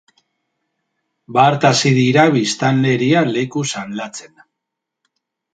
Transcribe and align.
Bart 1.37 1.67
hasi 1.69 1.91
dira 1.99 2.25
biztanleria 2.37 3.23
lekuz 3.37 3.69
aldatzen. 3.83 4.35